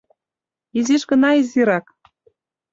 [0.77, 1.85] Изиш гына изирак.